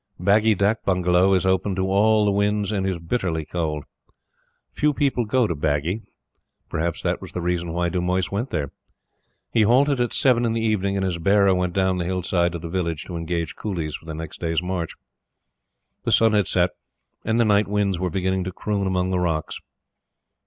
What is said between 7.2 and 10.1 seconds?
was the reason why Dumoise went there. He halted